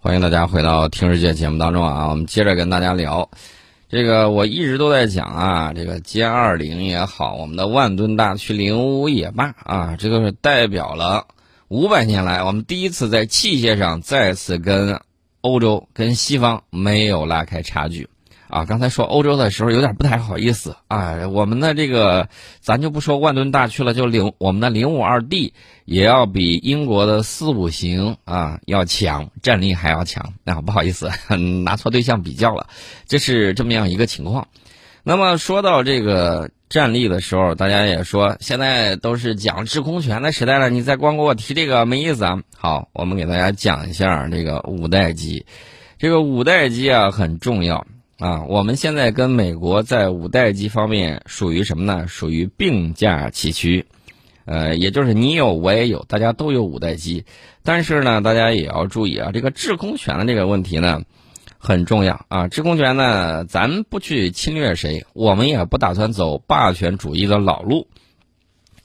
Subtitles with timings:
[0.00, 3.28] 欢迎大家回到《听世界》节目当中啊，我们接着跟大家聊。
[3.88, 11.26] 这个我一直都在讲啊，这个歼二零也好，我们的万吨大驱零五也罢啊，这个是代表了
[11.66, 15.00] 五百年来我们第一次在器械上再次跟
[15.40, 18.08] 欧洲、跟西方没有拉开差距。
[18.48, 21.28] 啊，刚才说欧洲的时候有点不太好意思啊。
[21.28, 22.28] 我们的这个，
[22.60, 25.52] 咱就不说万吨大驱了，就零我们的零五二 D
[25.84, 30.32] 也要比英国的四五型啊要强，战力还要强。
[30.44, 31.10] 那不好意思，
[31.64, 32.66] 拿错对象比较了，
[33.06, 34.48] 这是这么样一个情况。
[35.04, 42.42] 那么说到这个战力的时候，大家也说现在都是讲制空权的时代了，你再光给我提这个没意思啊。
[42.56, 45.46] 好，我们给大家讲一下这个五代机，
[45.98, 47.86] 这个五代机啊很重要。
[48.18, 52.08] 啊，我们现在跟美国在五代机方面属于什么呢？
[52.08, 53.86] 属于并驾齐驱，
[54.44, 57.24] 呃，也就是你有我也有，大家都有五代机。
[57.62, 61.02] 但是呢，大家也要注意啊，这个制空权的这个问题呢
[61.58, 62.48] 很重要啊。
[62.48, 67.86] 制空权呢，咱不去侵略谁，我们也不打算走霸权主义的老路。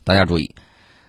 [0.04, 0.54] 大家注意，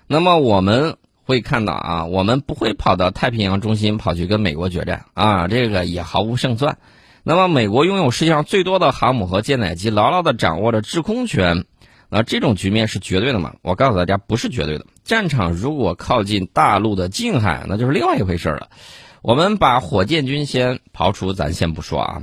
[0.07, 6.79] 那么我们会看到啊，我们不会跑到太平洋中心跑去跟美国决战啊，这个也毫无胜算。
[7.27, 11.65] 那么，美国拥有世界上最多的航母和舰载机，牢牢地掌握着制空权，
[12.11, 13.55] 那这种局面是绝对的吗？
[13.63, 14.85] 我告诉大家，不是绝对的。
[15.05, 18.69] 战场如果靠近大陆的近海，那就是另外一回事了。
[19.23, 22.23] 我们把火箭军先刨除，咱先不说啊。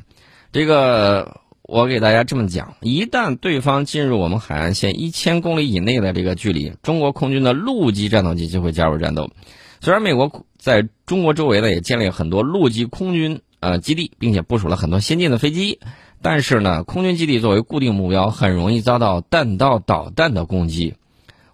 [0.51, 9.31] 这个，我给大家这么讲：一旦对方进入我们海岸线一千公里以内的这个距离，中国空军的陆基战斗机就会加入战斗。
[9.79, 13.41] 虽然美国在中国周围呢，也建立很多陆基空军。
[13.61, 15.79] 呃，基地，并且部署了很多先进的飞机，
[16.21, 20.95] 但是呢，空军基地作为固定目标，很容易遭到弹道导弹的攻击。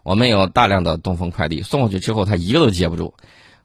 [0.04, 3.14] 我们有大量的东风快递送过去之后，它一个都接不住。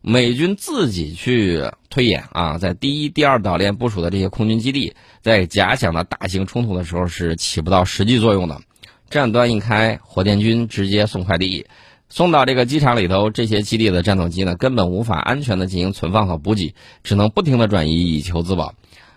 [0.01, 8.61] 美军自己去推演啊，在第一、第二岛链部署的这些空军基地，在假想的大型冲突的时候是起不到实际作用的。
[9.09, 11.67] 战端一开，火箭军直接送快递。
[12.13, 18.75] 送到这个机场里头，这些基地的战斗机呢，根本无法安全的进行存放和补给，只能不停的转移以求自保。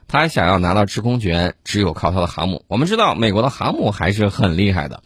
[0.08, 2.64] 他想要拿到制空权，只有靠他的航母。
[2.70, 5.04] 我们知道，美国的航母还是很厉害的。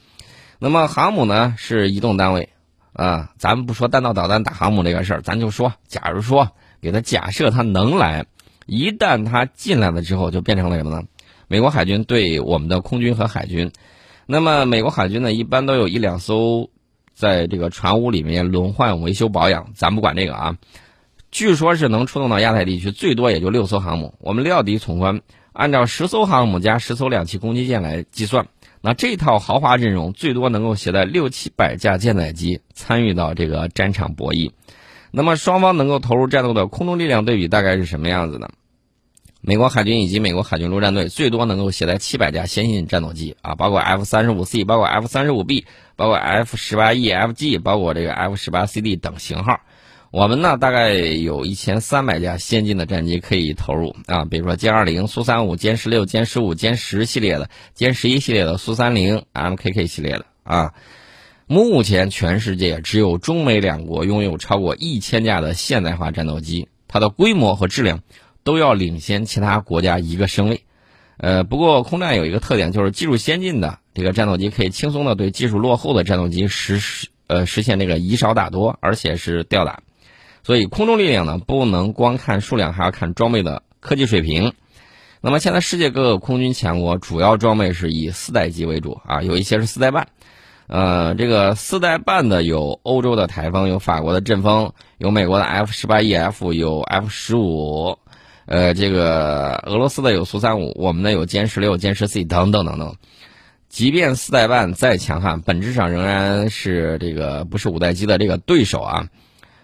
[0.60, 2.50] 那么航母呢，是移动单位
[2.94, 3.32] 啊。
[3.40, 6.50] 咱们不说弹道导弹打航母这个事儿，咱就说，假如说
[6.84, 8.28] 给他假设他能来，
[8.68, 11.08] 一旦他进来了之后，就变成了什么呢？
[11.48, 13.72] 美国海军对我们的空军和海军，
[14.28, 16.70] 那么美国海军呢，一般都有一两艘。
[17.20, 20.58] 在这个船坞里面轮换维修保养，咱不管这个啊。
[21.32, 24.16] 据说是能出动到亚太地区，最多也就六艘航母。
[24.20, 25.20] 我们料敌从宽，
[25.52, 28.48] 按照十艘航母加十艘两栖攻击舰来计算，
[28.80, 34.52] 那这套豪华阵容最多能够携带六七百架舰载机参与到这个战场博弈。
[35.12, 38.48] 那么双方能够投入战斗的空中力量对比大概是什么样子呢？
[39.42, 49.62] 美国海军以及美国海军陆战队最多能够携带七百架先进战斗机啊，包括 F 三十五 C，包括 F 三十五 B，包括 F 十八 E、F G，包括这个 F 十八 C D 等型号。
[50.12, 60.74] 我们呢，大概有一千三百架先进的战机可以投入啊，比如说歼二零、苏三五、歼十六、歼十五、歼十系列的、歼十一系列的、苏三零、M K K 系列的啊。
[61.46, 68.02] 目前全世界只有中美两国拥有超过一千架的现代化战斗机，它的规模和质量。
[68.50, 70.64] 都要领先其他国家一个升位，
[71.18, 79.84] 呃，不过空战有一个特点，就是技术先进的这个战斗机可以轻松的对技术落后的战斗机实施呃实现这个以少打多，而且是吊打。
[80.42, 84.54] 所以空中力量呢，不能光看数量，还要看装备的科技水平。
[85.22, 90.08] 那么现在世界各个空军强国主要装备是以四代机为主啊，有一些是四代半。
[90.66, 98.00] 呃，这个四代半的有欧洲的台风，有法国的阵风，有美国的 F 十八 EF，有 F 十五。
[98.50, 102.96] 呃，这个俄罗斯的有苏三五，我们的有歼十六、歼十 C 等等等等。
[103.70, 109.08] 即便四代半再强悍，本质上仍然是这个不是五代机的这个对手啊。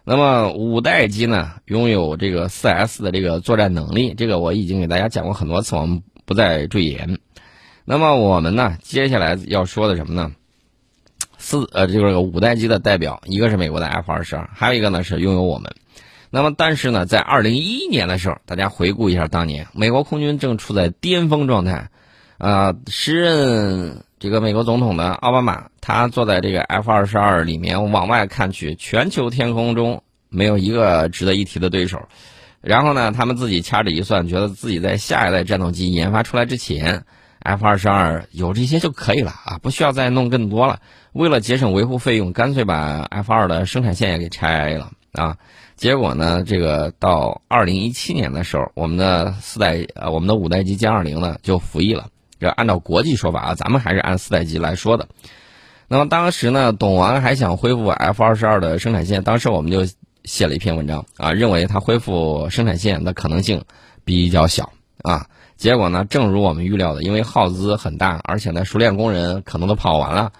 [0.04, 7.18] 那么五代机呢，拥有这个四 S 的这个作战能力，这个我已经给大家讲过很多次，我们不再赘言。
[7.86, 10.32] 那么我们呢，接下来要说的什么呢？
[11.40, 15.74] 四呃，这个五代机的代表，一个是美国的 F 二十二，还有一个呢是拥有我们。
[16.36, 21.88] 那么，但是呢，在二零一一年的时候，大家回顾一下当年，美国空军正处在巅峰状态，
[22.38, 32.02] 啊，时任这个美国总统的奥巴马，他坐在这个 F 二十二里面往外看去，全球天空中没有一个值得一提的对手。
[32.60, 37.06] 然后呢，他们自己掐指一算，觉得自己在下一代战斗机研发出来之前
[37.40, 40.82] ，F 二十二有这些就可以了啊，不需要再弄更多了。
[41.14, 44.92] 为了节省维护费用，干脆把 F 二的生产线也给拆了。
[45.14, 45.38] 啊。
[45.76, 52.08] 结果呢，这个到二零一七年的时候，我们的四代呃，我们的五代机歼二零呢就服役了。
[52.40, 55.10] 这按照国际说法啊，咱们还是按四代机来说的。
[55.90, 59.86] 那么当时呢，董王还想恢复 F 二十二的生产线，当时我们就
[60.24, 63.66] 写了一篇文章啊，认为它恢复生产线的可能性
[64.06, 64.72] 比较小
[65.04, 65.28] 啊。
[65.58, 70.32] 结果呢，正如我们预料的，因为耗资很大，而且呢，熟练工人可能都跑完了，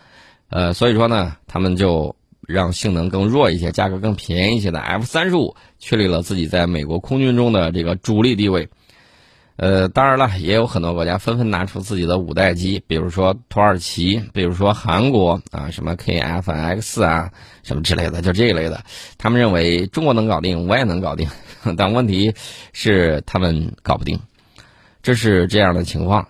[0.50, 2.16] 呃，所以说呢，他们就。
[2.48, 8.70] 让性能更弱一些、价格更便宜一些的 F 三十五确立了自己在美国空军中的这个主力地位。
[9.58, 17.32] 呃，当然了，也有很多国家纷纷拿出自己的五代机，比如说土耳其，比如说韩国啊，什么 KF-X 啊，
[17.64, 18.84] 什么之类的，就这一类的。
[19.18, 21.30] 他们认为中国能搞定，我也能搞定，
[21.78, 22.34] 但问题
[22.74, 24.20] 是他们搞不定，
[25.02, 26.28] 这是这样的情况。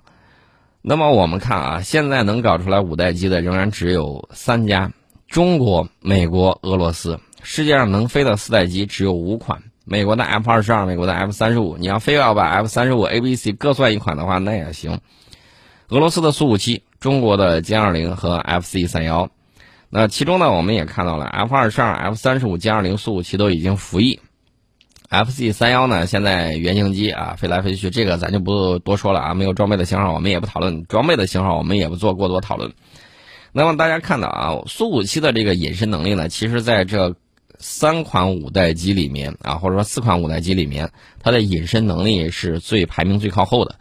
[0.83, 4.91] 那么我们看啊，现在能搞出来五代机的仍然只有三家。
[5.27, 9.63] 中国、美国、俄罗斯，世界上能飞的四代机只有五款。
[9.83, 11.77] 美国的 F 二十二，美国的 F 三十五。
[11.77, 14.99] 你要非要把 F 三十五、A、B、C 各算一款的话，那也行。
[15.89, 19.29] 俄罗斯的苏五七，中国的歼二零和 F C 三幺。
[19.89, 24.19] 那其中呢，我们也看到了 F 二十二、F 三十五、歼二零、苏五七都已经服役。
[25.09, 29.33] F C 三幺呢，现在原型机啊飞来飞去，这个咱就不多说了啊。
[29.35, 32.73] 没有装备的型号，我们也不讨论；装备的型号，我们也不做过多讨论。
[33.57, 37.15] 那么大家看到啊，苏五七的这个隐身能力呢，其实在这
[37.57, 40.91] 三款五代机里面啊，或者说四款五代机里面，
[41.23, 43.75] 它的隐身能力是最排名最靠后的。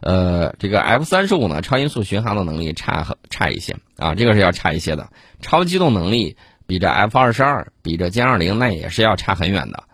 [0.00, 5.08] 呃，这个 F 三十五呢，超音速巡航的能力差差一些啊，这个是要差一些的。
[5.40, 6.36] 超机动能力
[6.66, 9.84] 比这 F 二十二，比这歼二零那也是要差很远的。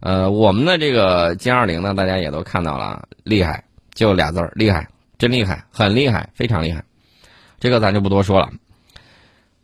[0.00, 3.64] 呃，我们的这个歼二零呢，大家也都看到了，厉害，
[3.94, 6.84] 就俩字儿，厉害，真厉害，很厉害，非常厉害。
[7.58, 8.50] 这个咱就不多说了。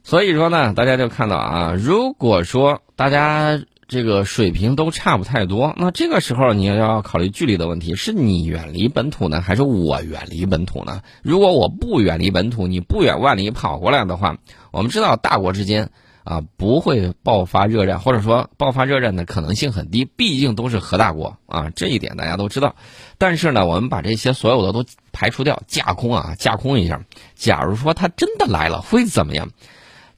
[0.03, 11.03] 所以说呢，大家就看到啊，如果说大家这个水平都差不太多，那这个时候你要考虑距离的问题，是你远离本土呢，还是我远离本土呢？
[11.23, 14.39] 如果我不远离本土，你不远万里跑过来的话，
[14.71, 15.91] 我们知道大国之间
[16.25, 22.75] 啊不会爆发热战，或者说爆发热战的可能性很低，毕竟都是核大国啊，这一点大家都知道。
[23.19, 27.03] 但是呢，我们把这些所有的都排除掉，架空啊，架空一下，
[27.35, 29.51] 假如说他真的来了，会怎么样？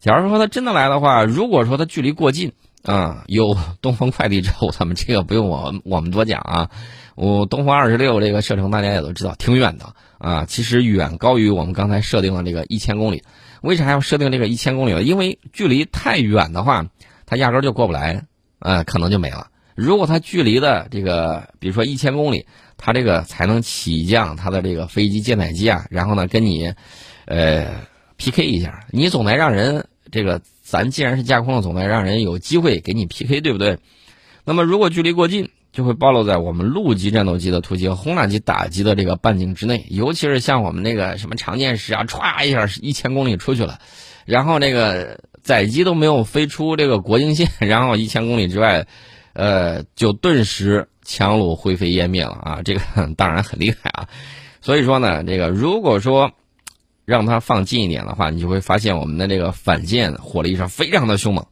[0.03, 2.51] 假如说他真的来的话，如果说他距离过近
[2.83, 6.71] 啊，有东风快递之后， 咱们这个不用我我们多讲啊。
[7.15, 13.23] 我东风二十六这个射程大家也都知道，挺远的啊，其实远高于我们刚才设定的这个一千公里。
[13.61, 15.05] 为啥要设定这个一千公里？
[15.05, 16.87] 因为距离太远的话，
[17.25, 18.25] 它压根就过不来，
[18.59, 19.51] 啊，可能就没了。
[19.77, 22.47] 如果它距离的这个，比如说一千公里，
[22.77, 26.75] 它这个才能起降它的这个飞机舰载机啊，然后呢跟你，
[27.27, 27.69] 呃
[28.17, 29.87] ，PK 一下，你总得让人。
[30.13, 33.79] 这个咱既然是架空了，总得让人有机会给你 PK，对不对？
[34.45, 39.87] 那么如果距离过近，就会暴露在我们陆基战斗机的突击和轰炸机打击的这个半径之内。
[39.89, 43.79] 尤其是像我们那个什么长剑十啊，歘一下一千公里出去了，
[44.27, 48.87] 然后那个载机都没有飞出这个国境线， 然后一千公里之外，
[49.33, 52.61] 呃，就顿时强弩灰飞烟灭了啊！
[52.63, 52.81] 这 个
[53.17, 54.09] 当然很厉害啊。
[54.61, 56.33] 所以说呢，这个如果说。
[57.05, 61.47] 让它放近一点的话，你就会发现我们的这个反舰火力上非常的凶猛，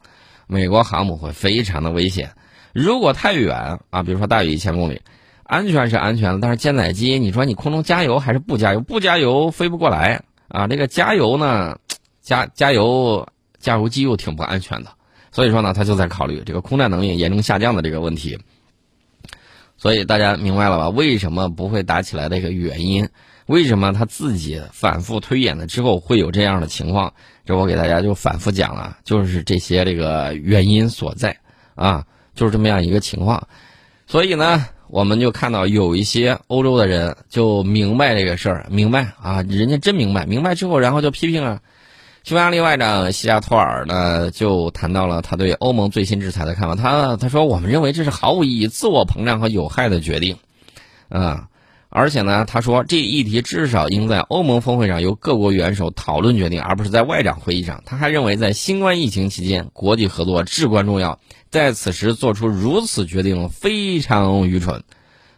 [0.46, 2.32] 美国航母会非常的危险。
[2.72, 5.02] 如果太远啊，比如说大于一千公里，
[5.42, 8.80] 安全是安全的，但是舰载机，你说你空中加油还是不加油？
[8.80, 10.68] 不加油飞不过来啊。
[10.68, 11.78] 这个加油呢，
[12.22, 13.26] 加加油
[13.58, 14.92] 加油机又挺不安全的，
[15.32, 18.38] 所以说呢，他就在考虑这个空战能力严重下降的这个问题。
[19.76, 20.88] 所以大家明白了吧？
[20.90, 23.08] 为什么不会打起来的一个原因？
[23.50, 27.12] 为什么他自己反复推演了之后会有这样的情况？
[27.44, 31.36] 这我给大家就反复讲了，就是这些这个原因所在
[31.74, 33.48] 啊，就是这么样一个情况。
[34.06, 41.60] 所以呢，我们就看到有一些欧洲的人就明白这个事儿，明白啊，人家真明白，明白之后，然后就批评了。
[42.22, 46.76] 匈牙利外长西亚托尔呢，就谈到了他对欧盟最新制裁的看法。
[46.76, 50.36] 他他说，我们认为这是毫无意义、自我膨胀和有害的决定，
[51.08, 51.48] 啊。
[51.92, 57.82] 而且呢，他说这一议题至少应在欧盟峰会上由各国元首讨论决定，而不是在外长会议上。
[57.84, 61.18] 他还认为，在新冠疫情期间，国际合作至关重要，
[61.50, 64.84] 在此时做出如此决定非常愚蠢。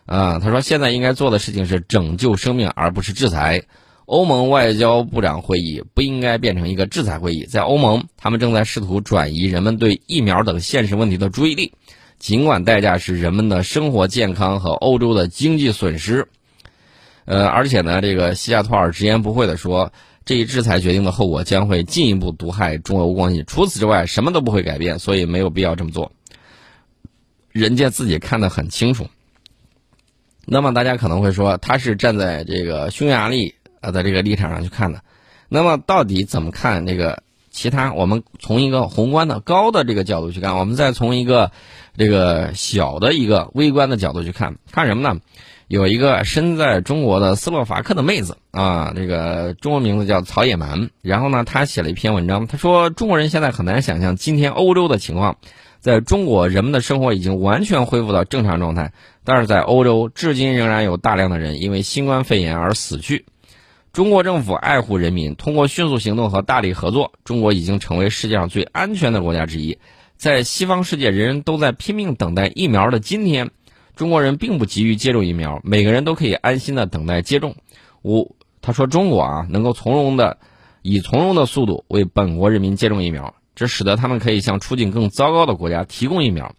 [0.04, 3.62] 啊，他说现在应该做的事情是拯救生命，而不是制裁。
[4.04, 7.46] 欧盟外交部长会议不应该变成一个制裁会议。
[7.46, 11.72] 在欧盟，他们正在试图转移人们对疫苗等现实问题的注意力，
[12.18, 16.28] 尽管代价是人们的生活健康和欧洲的经济损失。
[17.24, 19.92] 呃，而且呢，这个西亚托尔直言不讳地说，
[20.24, 23.44] 这一制裁决定的后果将会进一步毒害中欧关系。
[23.46, 26.12] 除此之外，什么都不会改变，所以没有必要这么做。
[27.50, 29.06] 人家自己看得很清楚。
[30.44, 35.02] 那么大家可能会说，他是站在这个匈牙利啊的这个立场上去看的。
[35.48, 37.92] 那么到底怎么看这个其他？
[37.92, 41.52] 我们从一个宏观的高的这个角度去看，我们再从一个
[41.96, 45.20] 这个小的一个微观的角度去看，看什么呢？
[45.72, 50.90] 有一个身在中国的斯洛伐克的妹子啊，这个中文名字叫曹野蛮。
[51.00, 55.38] 然后呢，她写了一篇文章，她说中国人现在很难想象今天欧洲的情况。
[55.80, 58.92] 在中国，人们的生活已经完全恢复到正常状态，
[59.24, 63.24] 但是在欧洲，至今仍然有大量的人因为新冠肺炎而死去。
[63.94, 69.78] 中国政府爱护人民，通过迅速行动和大力合作，中国已经成为世界上最安全的国家之一。
[70.18, 73.50] 在西方世界人人都在拼命等待疫苗的今天，
[73.94, 77.56] 中国人并不急于接种疫苗，每个人都可以安心的等待接种。
[78.02, 80.38] 五，他说中国啊，能够从容的，
[80.82, 83.34] 以从容的速度为本国人民接种疫苗。
[83.54, 86.54] 这使得他们可以向处境更糟糕的国家提供疫苗。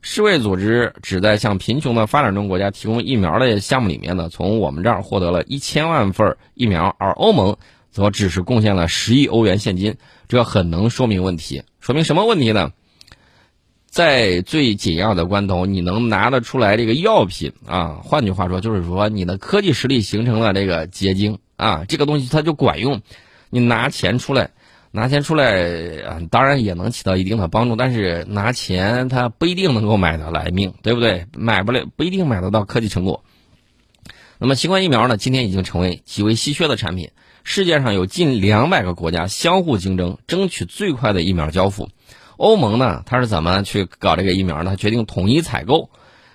[0.00, 7.56] 世卫组织旨在向贫穷的发展中国家提供疫苗的项目里面呢，从我们这儿获得了一千万份疫苗，而欧盟
[7.90, 9.96] 则只是贡献了十亿欧元现金。
[10.28, 11.64] 这很能说明问题。
[11.80, 12.70] 说明什么问题呢？
[13.96, 18.02] 在最紧要的关头，你能拿得出来这个药品啊？
[18.04, 23.00] 换句话说，就是说你的科技实力形成了这个结晶啊，这个东西它就管用。
[23.48, 24.50] 你拿钱出来。
[24.90, 25.46] 拿钱出来
[26.06, 31.24] 啊，当然也能起到一定的帮助，但是拿钱它不一定能够买得来命，对不对？
[31.34, 33.24] 买不了不一定买得到科技成果。
[34.38, 35.16] 那么新冠疫苗呢？
[35.16, 37.12] 今天已经成为极为稀缺的产品，
[37.44, 41.88] 世界上有近两百个国家相互竞争，争取最快的疫苗交付。
[42.36, 44.76] 欧盟呢，它是怎么去搞这个疫苗呢？
[44.76, 45.90] 决定统一采购，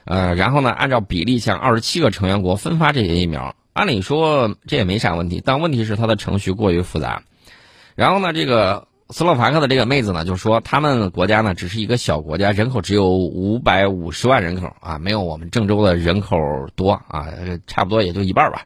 [0.06, 3.56] 呃，然后呢，按照比例向二十七个成员国分发这些疫苗。
[3.74, 7.24] 按理说这也没啥问题，但问题是它的程序过于复杂。
[7.96, 16.38] 然后呢，这个斯洛伐克的这个妹子呢，就说他们国家呢只是一个小国家，人口只有五百五十万人口啊，没有我们郑州的人口
[16.76, 17.28] 多啊，
[17.68, 18.66] 差不多也就一半吧。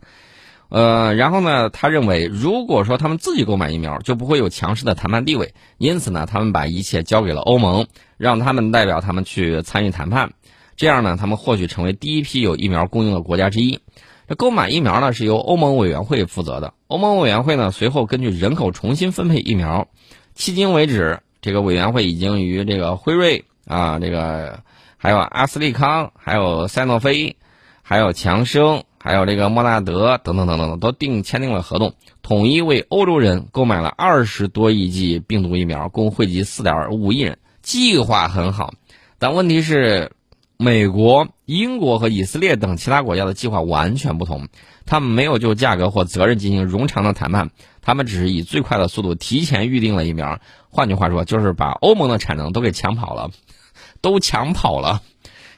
[0.70, 10.32] 呃，然后呢，他认为如果说他们自己购买疫苗，就不会有强势的谈判地位，因此呢，他们把一切交给了欧盟，让他们代表他们去参与谈判，
[10.76, 13.80] 这样呢，他们或许成为第一批有疫苗供应的国家之一。
[14.28, 16.74] 这购买疫苗呢是由欧盟委员会负责的。
[16.88, 19.88] 欧盟委员会呢随后根据人口重新分配疫苗。
[20.36, 24.62] 迄今为止，这个委员会已经与这个辉瑞啊，这个
[24.98, 27.38] 还有阿斯利康、还有赛诺菲、
[27.84, 37.38] 还有强生、还有这个莫纳德等等等等等都订签订了合同，统一为欧洲人购买了二十多亿剂病毒疫苗，共惠及四点五亿人。
[37.62, 38.74] 计划很好，
[39.20, 40.12] 但问题是。
[40.58, 44.48] 美国、英国和以色列等其他国家的计划完全不同，
[44.86, 47.50] 他们没有就价格或责任进行冗长的谈判，
[47.82, 50.40] 他们只是以最快的速度提前预定了疫苗。
[50.70, 53.32] 换句话说，就是把欧盟的产能都给抢跑了，
[54.00, 55.02] 都抢跑了。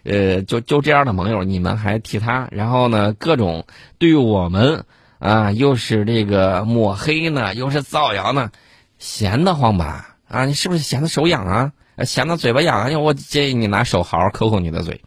[0.08, 3.66] 呃，就就这样的盟友，你们还替他，然后呢，各种
[3.98, 4.86] 对我们
[5.20, 8.52] 啊，又是这个抹黑呢，又是造谣呢，
[9.00, 10.16] 闲得慌吧？
[10.30, 11.74] 啊，你是不是闲得手痒啊？
[12.06, 15.02] 闲得嘴巴痒，哎我建议你拿手好好抠抠你的嘴。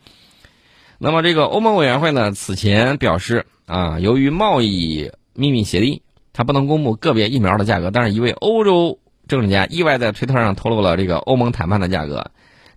[0.99, 6.03] 那么，这个欧盟委员会呢，此前表示啊，由于贸易秘密协议，
[6.35, 7.91] 它不能公布个别疫苗的价格。
[7.91, 12.31] 但是，一位欧洲政治家意外在推特上透露了这个欧盟谈判的价格：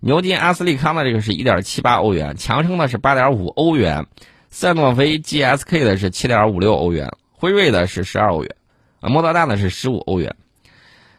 [0.06, 4.04] 牛津阿斯利康的这个是一点七八欧元，强生的是八点五欧元，
[4.50, 8.54] 赛诺菲 GSK 的是七点五六欧元，辉瑞的是十二欧元，
[9.00, 10.36] 啊，莫德纳的是十五欧元。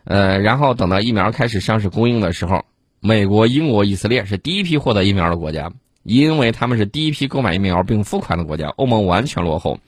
[0.04, 2.64] 呃，然后等到疫苗开始上市供应的时候。
[3.02, 8.70] 美国、英国、以色列是第一批获得疫苗的国家，因为他们是第一批购买疫苗并付款的国家。
[8.70, 9.80] 欧盟完全落后。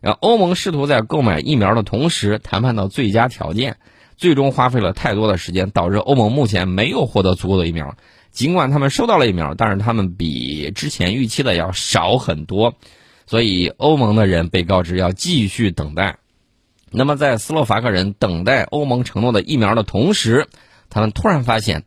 [0.00, 3.76] 然后欧盟试图在购买疫苗的同时谈判到最佳条件，
[4.16, 7.94] 最终花费了太多的时间，导致欧盟目前没有获得足够的疫苗。
[8.36, 12.74] 尽管他们收到了疫苗，但是他们比之前预期的要少很多，
[13.26, 16.18] 所以欧盟的人被告知要继续等待。
[16.90, 20.48] 那么，在斯洛伐克人等待欧盟承诺的疫苗的同时，
[20.90, 21.84] 他们突然发现。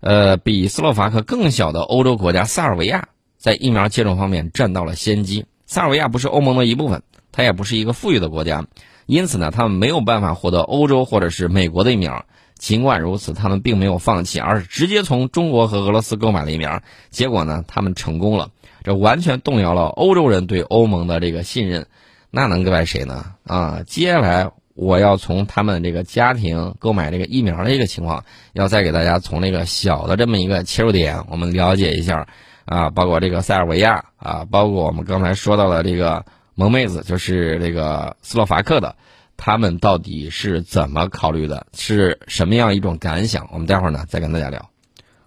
[0.00, 5.44] 呃，比斯洛伐克更小的欧洲国家塞尔维亚在疫苗接种方面占到了先机。
[5.66, 8.66] 塞尔维亚不是欧盟的一部分，它也不是一个富裕的国家，
[9.04, 12.24] 因此呢，他们没有办法获得欧洲或者是美国的疫苗。
[12.60, 16.80] 尽管如此，他们并没有放弃，而是直接从中国和俄罗斯购买了疫苗。
[17.10, 18.50] 结果呢，他们成功了，
[18.84, 21.86] 这完全动摇了欧洲人对欧盟的这个信任。
[22.30, 23.24] 那能怪谁呢？
[23.44, 24.52] 啊，接下来。
[24.76, 28.24] 我要从他们这个家庭购买这个疫苗的一个情况，
[28.54, 32.26] 要再给大家从那个小的这么一个切入点，我们了解一下
[32.64, 36.24] 啊，包括这个塞尔维亚啊，包括我们刚才说到的这个
[36.54, 38.96] 萌妹子，就是这个斯洛伐克的，
[39.42, 43.48] 他们到底是怎么考虑的，是什么样一种感想？
[43.50, 44.68] 我们待会儿呢再跟大家聊。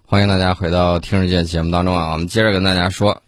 [0.06, 2.12] 欢迎大家回到《听世界》节目当中啊！
[2.12, 3.24] 我们接着跟大家说，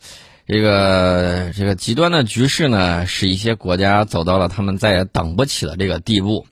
[0.45, 6.45] 这个这个极端的局势呢，使一些国家走到了他们再也等不起的这个地步。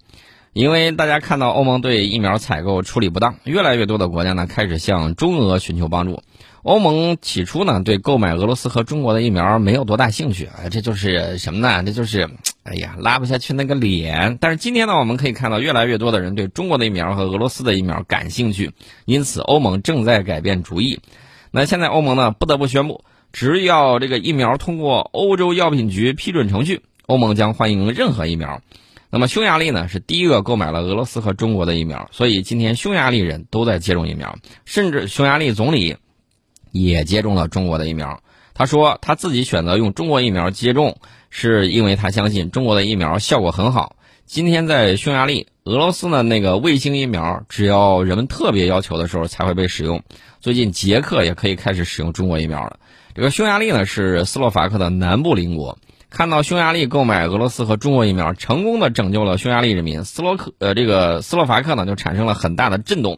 [0.54, 6.24] 因为大家看到欧盟对疫苗采购处理不当，越来越多的国家呢开始向中俄寻求帮助。
[6.64, 11.84] 欧盟起初呢对购买俄罗斯和中国的疫苗没有多大兴趣，啊，这就是什么呢？
[11.84, 12.32] 这就是，
[12.64, 14.38] 哎呀，拉不下去那个脸。
[14.40, 18.72] 但是今天呢，我们可以看到越来越多的人对中国的疫苗和俄罗斯的疫苗感兴趣，
[19.06, 21.02] 因此欧盟正在改变主意。
[21.52, 23.04] 那现在欧盟呢不得不宣布，
[23.34, 28.62] 只要这个疫苗通过欧洲药品局批准程序，欧盟将欢迎任何疫苗。
[29.10, 35.98] 那么匈牙利呢是第一个购买了俄罗斯和中国的疫苗，所以今天匈牙利人都在接种疫苗，甚至匈牙利总理
[36.72, 38.22] 也接种了中国的疫苗。
[38.56, 40.98] 他说他自己选择用中国疫苗接种，
[41.36, 43.96] 是因为他相信中国的疫苗效果很好。
[44.28, 50.04] 今天在匈牙利，俄罗斯的那个卫星疫苗，只要人们特别要求的时候才会被使用。
[50.42, 52.78] 最近捷克也可以开始使用中国疫苗了。
[53.16, 55.80] 这个匈牙利呢是斯洛伐克的南部邻国。
[56.12, 63.18] 看到匈牙利购买俄罗斯和中国疫苗，成功的拯救了匈牙利人民，斯洛克呃这个斯洛伐克呢就产生了很大的震动。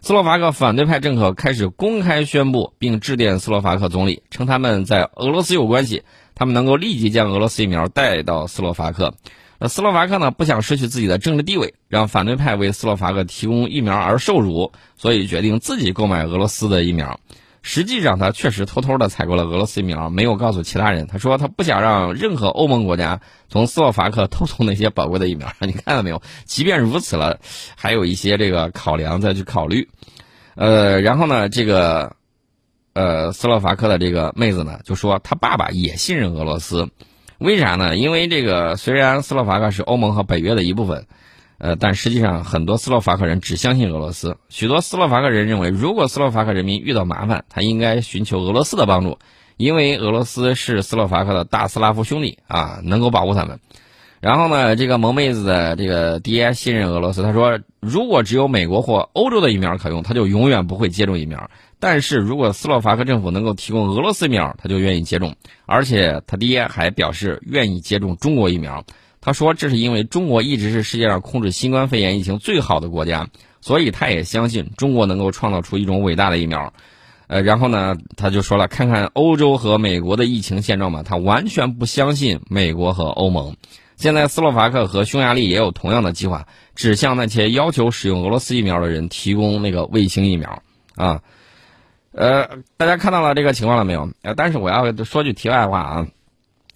[0.00, 6.02] 斯洛伐克反对派政客开始公开宣布，并致电斯洛伐克总理，称他们在俄罗斯有关系，
[6.42, 9.14] 他们能够立即将俄罗斯疫苗带到斯洛伐克。
[9.60, 17.20] 那斯洛伐克呢不想失去自己的政治地位，让反对派为斯洛伐克提供疫苗而受辱，所以决定自己购买俄罗斯的疫苗。
[17.62, 21.06] 实际上，他确实偷偷的采购了俄罗斯疫苗，没有告诉其他人。
[21.06, 25.46] 他说他不想让任何欧盟国家从斯洛伐克偷走那些宝贵的疫苗。
[25.62, 26.20] 你看到没有？
[26.44, 27.38] 即便如此了，
[27.76, 29.88] 还有一些这个考量再去考虑。
[30.56, 32.16] 呃，然后呢，这个
[32.92, 36.88] 呃斯洛伐克的这个妹子呢，就说他爸爸也信任俄罗斯，
[37.38, 37.96] 为啥呢？
[37.96, 41.06] 因为这个虽然斯洛伐克是欧盟和北约的一部分。
[41.58, 44.36] 呃，但实际上，很多斯洛伐克人只相信俄罗斯。
[44.48, 49.18] 许多斯洛伐克人认为，如果斯洛伐克人民遇到麻烦，他应该寻求俄罗斯的帮助，
[49.58, 53.60] 因为俄罗斯是斯洛伐克的大斯拉夫兄弟啊，能够保护他们。
[54.18, 61.48] 然后呢，这个萌妹子的这个爹信任俄罗斯，他说，如果只有美国或欧洲的疫苗可用，他就永远不会接种疫苗。
[61.84, 65.34] 但是如果斯洛伐克政府能够提供俄罗斯疫苗，他就愿意接种。
[65.66, 68.84] 而且他爹还表示愿意接种中国疫苗。
[69.20, 73.28] 他说：“这是因为中国一直是世界上控制新冠肺炎疫情最好的国家，
[73.60, 76.72] 所以他也相信中国能够创造出一种伟大的疫苗。”
[77.26, 83.56] 呃，然后呢，他就说了：“看看欧洲和美国的疫情现状吧，他完全不相信美国和欧盟。
[83.96, 90.62] 现在斯洛伐克和匈牙利也有同样的计划，只向那些要求使用俄罗斯疫苗的人提供那个卫星疫苗。”
[90.94, 91.22] 啊，
[92.12, 94.08] 呃，大家看到了这个情况了没有？
[94.22, 96.06] 呃，但是我要说句题外话啊。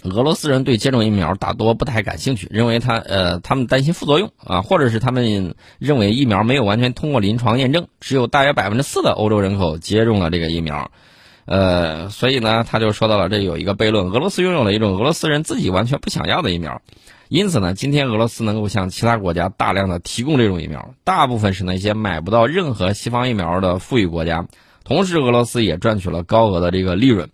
[0.02, 10.92] 俄罗斯人对接种疫苗大多不太感兴趣，认为他呃，他们担心副作用啊，或者是他们认为疫苗没有完全通过临床验证，只有大约百分之四的欧洲人口接种了这个疫苗，
[11.46, 16.82] 呃，所以呢，他就说到了这有一个悖论：俄罗斯拥有了一种俄罗斯人自己完全不想要的疫苗，
[17.28, 24.46] 因此呢，今天俄罗斯能够向其他国家大量的提供这种疫苗，大部分是那些买不到任何西方疫苗的富裕国家，
[24.86, 27.28] 同时俄罗斯也赚取了高额的这个利润。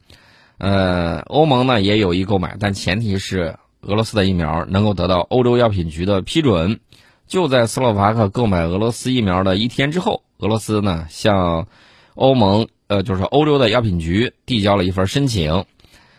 [0.56, 6.80] 呃，欧盟呢也有意购买，但前提是俄罗斯的疫苗能够得到欧洲药品局的批准。
[7.26, 11.66] 就在斯洛伐克购买俄罗斯疫苗的一天之后，俄罗斯呢向
[12.14, 15.66] 欧盟，呃，就是欧洲的药品局递交了一份申请。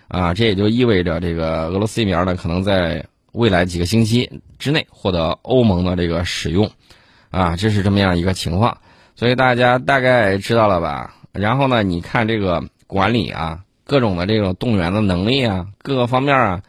[0.10, 6.70] 啊，这也就意味着这个俄罗斯疫苗呢可能在未来几个星期之内获得欧盟的这个使用。
[7.32, 8.78] 啊，这是这么样一个情况，
[9.16, 11.16] 所以大家大概知道了吧？
[11.34, 13.60] 然后呢，你看这个管理啊。
[13.86, 16.62] 各种的这种动员的能力啊，各个方面啊，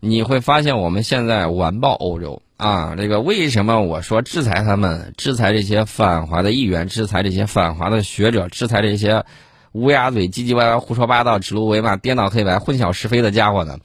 [0.00, 2.94] 你会发现我们现在完爆欧洲啊！
[2.96, 9.26] 这个为什么我说制裁他们，制裁这些反华的议员，制裁这些反华的学者，制裁这些
[9.72, 13.76] 乌鸦嘴、唧唧歪歪、胡说八道、指鹿为马、颠倒黑白、混淆是非的家伙呢？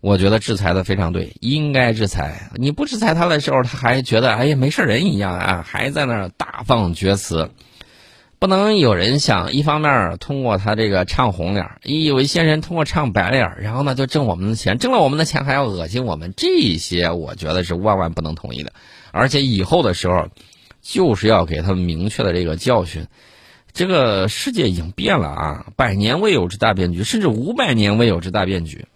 [0.00, 2.50] 我觉得制裁的非常对，应该制裁。
[2.56, 7.50] 你不制裁他的时候，他还觉得哎呀没事人一样啊，还在那儿大放厥词。
[8.40, 18.72] 不能有人想一方面通过他这个唱红脸，一有一些人通过唱白脸，然后呢就挣我们的钱，挣了我们的钱还要恶心我们，这些我觉得是万万不能同意的。
[19.12, 20.28] 而且以后的时候，
[20.80, 23.06] 就是要给他们明确的这个教训。
[23.74, 28.86] 这个世界已经变了啊，百年未有之大变局，甚至五百年未有之大变局，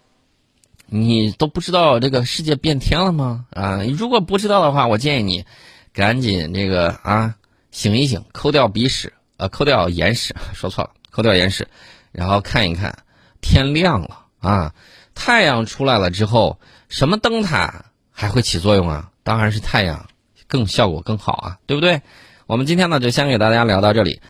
[0.87, 3.45] 你都不知道这个世界变天了吗？
[3.51, 5.45] 啊，如果不知道的话，我建议你
[5.93, 7.35] 赶紧这个啊
[7.69, 9.13] 醒一醒，抠掉鼻屎。
[9.37, 11.67] 呃，抠掉岩石， 说错了，抠掉岩石，
[12.11, 12.97] 然后看一看，
[13.41, 14.73] 天亮了啊，
[15.13, 19.11] 太阳出来了之后，什么灯塔还会起作用啊？
[19.23, 20.07] 当然是太阳，
[20.47, 22.01] 更效果更好啊，对不对？
[22.47, 24.21] 我们今天呢，就先给大家聊到这里。